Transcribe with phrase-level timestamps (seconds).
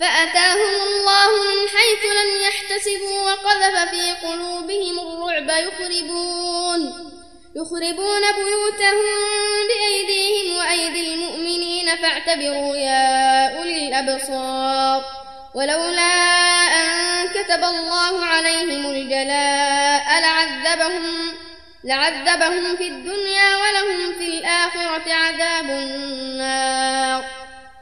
[0.00, 7.08] فأتاهم الله من حيث لم يحتسبوا وقذف في قلوبهم الرعب يخربون
[7.56, 9.04] يخربون بيوتهم
[9.68, 15.04] بأيديهم وأيدي المؤمنين فاعتبروا يا أولي الأبصار.
[15.54, 16.02] ولولا
[16.80, 21.34] أن كتب الله عليهم الجلاء لعذبهم
[21.84, 27.24] لعذبهم في الدنيا ولهم في الآخرة عذاب النار.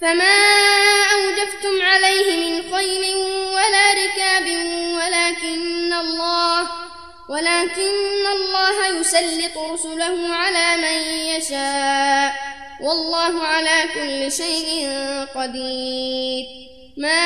[0.00, 0.36] فما
[1.12, 3.16] أوجفتم عليه من خيل
[3.54, 4.46] ولا ركاب
[4.94, 6.68] ولكن الله
[7.28, 10.98] ولكن الله يسلط رسله على من
[11.36, 12.34] يشاء.
[12.80, 14.88] والله على كل شيء
[15.34, 16.46] قدير.
[16.96, 17.22] ما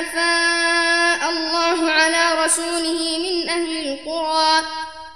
[0.00, 4.66] أفاء الله على رسوله من أهل القرى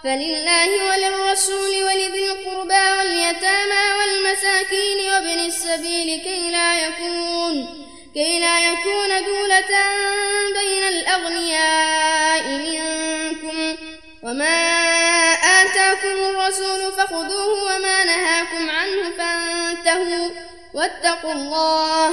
[0.04, 9.72] فلله وللرسول ولذي القربى واليتامى والمساكين وابن السبيل كي لا يكون كي لا يكون دولة
[10.58, 13.76] بين الأغنياء منكم.
[14.22, 14.58] وما
[15.62, 20.30] آتاكم الرسول فخذوه وما نهاكم عنه فانتهوا.
[20.74, 22.08] واتقوا الله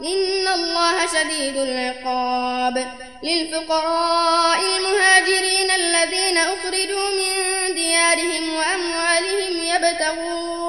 [0.00, 2.98] إن الله شديد العقاب.
[3.22, 10.59] للفقراء المهاجرين الذين أخرجوا من ديارهم وأموالهم يبتغون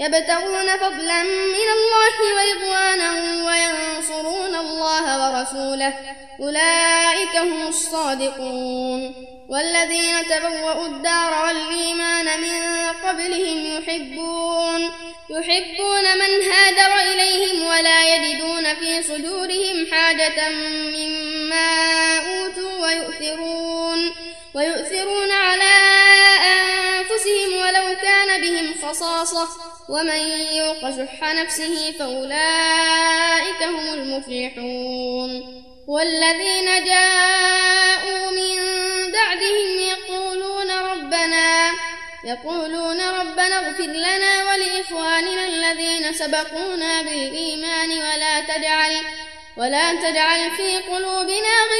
[0.00, 1.22] يبتغون فضلا
[1.56, 3.10] من الله ورضوانا
[3.46, 5.94] وينصرون الله ورسوله.
[6.40, 9.30] أولئك هم الصادقون.
[9.50, 12.62] والذين تبوأوا الدار والإيمان من
[13.08, 14.90] قبلهم يحبون
[15.30, 20.48] يحبون من هاجر إليهم ولا يجدون في صدورهم حاجة
[20.96, 21.68] مما
[22.18, 24.12] أوتوا ويؤثرون
[24.54, 25.79] ويؤثرون على
[28.90, 29.48] خصاصة
[29.88, 30.18] ومن
[30.52, 35.30] يوق شح نفسه فأولئك هم المفلحون.
[35.88, 38.56] والذين جاءوا من
[39.12, 41.70] بعدهم يقولون ربنا
[42.24, 48.96] يقولون ربنا اغفر لنا ولإخواننا الذين سبقونا بالإيمان ولا تجعل
[49.56, 51.79] ولا تجعل في قلوبنا غلا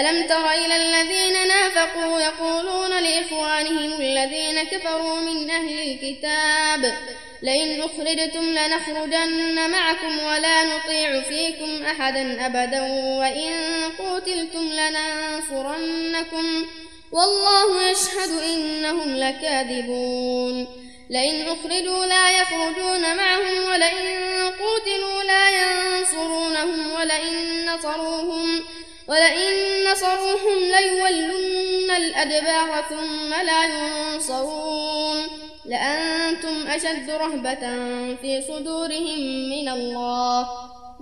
[0.00, 6.94] ألم تر إلى الذين نافقوا يقولون لإخوانهم الذين كفروا من أهل الكتاب
[7.42, 12.82] لئن أخرجتم لنخرجن معكم ولا نطيع فيكم أحدا أبدا
[13.18, 13.52] وإن
[13.98, 16.66] قتلتم لننصرنكم
[17.12, 20.66] والله يشهد إنهم لكاذبون.
[21.10, 24.06] لئن أخرجوا لا يخرجون معهم ولئن
[24.46, 28.64] قتلوا لا ينصرونهم ولئن نصروهم
[29.08, 35.26] ولئن نصروهم ليولن الأدبار ثم لا ينصرون.
[35.66, 37.60] لأنتم أشد رهبة
[38.20, 40.48] في صدورهم من الله.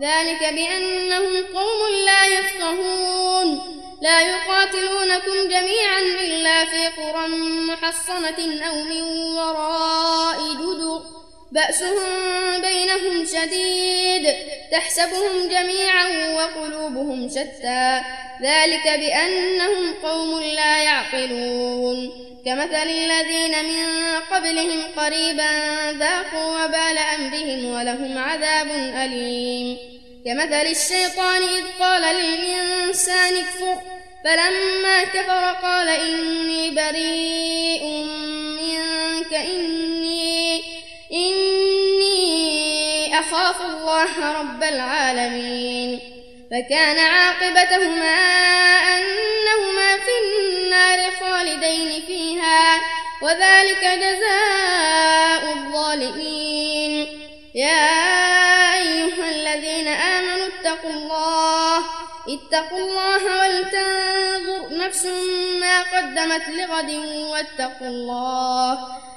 [0.00, 3.60] ذلك بأنهم قوم لا يفقهون.
[4.02, 7.28] لا يقاتلونكم جميعا إلا في قرى
[7.70, 9.02] محصنة أو من
[9.36, 11.23] وراء جدر.
[11.54, 14.34] بأسهم بينهم شديد
[14.72, 18.00] تحسبهم جميعا وقلوبهم شتى.
[18.42, 22.10] ذلك بأنهم قوم لا يعقلون.
[22.46, 23.86] كمثل الذين من
[24.30, 25.50] قبلهم قريبا
[25.92, 28.70] ذاقوا وبال أمرهم ولهم عذاب
[29.04, 29.94] أليم.
[30.24, 33.80] كمثل الشيطان إذ قال للإنسان اكفر
[34.24, 37.84] فلما كفر قال إني بريء
[38.62, 39.63] منك إني
[43.34, 46.00] إني أخاف الله رب العالمين
[46.50, 48.16] فكان عاقبتهما
[48.96, 52.80] أنهما في النار خالدين فيها
[53.22, 57.20] وذلك جزاء الظالمين.
[57.54, 57.94] يا
[58.74, 61.78] أيها الذين آمنوا اتقوا الله
[62.28, 65.06] اتقوا الله ولتنظر نفس
[65.60, 66.90] ما قدمت لغد
[67.30, 68.78] واتقوا الله.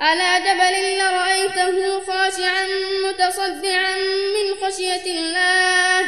[0.00, 2.66] على جبل لرأيته خاشعا
[3.04, 3.96] متصدعا
[4.34, 6.00] من خشية الله؟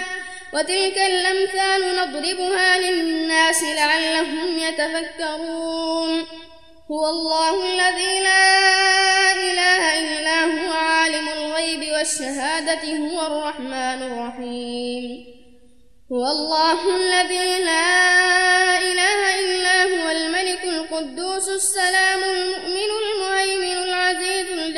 [0.52, 6.26] وتلك الأمثال نضربها للناس لعلهم يتفكرون.
[6.90, 15.26] هو الله الذي لا إله إلا هو عالم الغيب والشهادة هو الرحمن الرحيم.
[16.12, 22.90] هو الله الذي لا إله إلا هو الملك القدوس السلام المؤمن